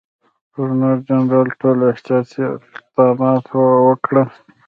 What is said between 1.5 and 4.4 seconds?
ټول احتیاطي اقدامات وکړل.